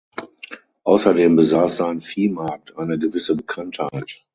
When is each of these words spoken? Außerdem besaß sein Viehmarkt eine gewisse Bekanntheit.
Außerdem 0.83 1.35
besaß 1.35 1.77
sein 1.77 2.01
Viehmarkt 2.01 2.75
eine 2.75 2.97
gewisse 2.97 3.35
Bekanntheit. 3.35 4.25